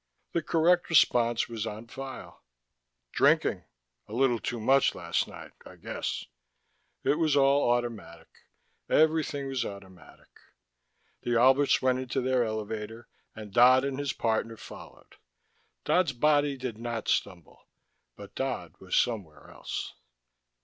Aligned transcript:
The 0.31 0.41
correct 0.41 0.89
response 0.89 1.47
was 1.47 1.67
on 1.67 1.85
file. 1.85 2.43
"Drinking 3.11 3.65
a 4.07 4.13
little 4.13 4.39
too 4.39 4.59
much 4.59 4.95
last 4.95 5.27
night, 5.27 5.51
I 5.63 5.75
guess." 5.75 6.25
It 7.03 7.19
was 7.19 7.37
all 7.37 7.69
automatic: 7.71 8.29
everything 8.89 9.45
was 9.47 9.63
automatic. 9.63 10.29
The 11.21 11.35
Alberts 11.37 11.83
went 11.83 11.99
into 11.99 12.19
their 12.19 12.43
elevator, 12.43 13.09
and 13.35 13.53
Dodd 13.53 13.85
and 13.85 13.99
his 13.99 14.11
partner 14.11 14.57
followed. 14.57 15.17
Dodd's 15.83 16.13
body 16.13 16.57
did 16.57 16.79
not 16.79 17.07
stumble. 17.07 17.67
But 18.15 18.33
Dodd 18.33 18.73
was 18.79 18.95
somewhere 18.97 19.51
else. 19.51 19.93